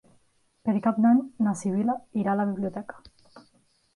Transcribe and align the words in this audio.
Per 0.67 0.73
Cap 0.85 1.01
d'Any 1.03 1.19
na 1.47 1.51
Sibil·la 1.59 1.95
irà 2.21 2.33
a 2.35 2.39
la 2.39 2.47
biblioteca. 2.53 3.45